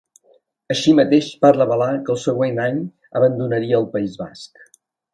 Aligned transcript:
Així 0.75 0.95
mateix, 0.99 1.27
va 1.45 1.51
revelar 1.59 1.91
que 2.07 2.13
el 2.15 2.19
següent 2.23 2.59
any 2.65 2.83
abandonaria 3.21 3.79
el 3.85 3.91
País 3.97 4.21
Basc. 4.27 4.69